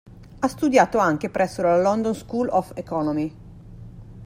Ha 0.39 0.47
studiato 0.47 0.97
anche 0.97 1.29
presso 1.29 1.61
la 1.61 1.79
London 1.79 2.15
School 2.15 2.47
of 2.49 2.71
Economics. 2.73 3.35